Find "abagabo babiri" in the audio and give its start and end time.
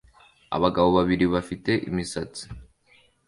0.55-1.25